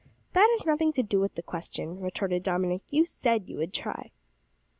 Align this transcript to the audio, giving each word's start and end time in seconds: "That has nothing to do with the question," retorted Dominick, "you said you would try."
"That 0.33 0.47
has 0.53 0.65
nothing 0.65 0.91
to 0.93 1.03
do 1.03 1.19
with 1.19 1.35
the 1.35 1.43
question," 1.43 1.99
retorted 1.99 2.41
Dominick, 2.41 2.81
"you 2.89 3.05
said 3.05 3.47
you 3.47 3.57
would 3.59 3.71
try." 3.71 4.09